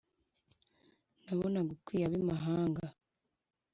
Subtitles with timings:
[1.23, 2.85] Nabonaga ukwiye abimahanga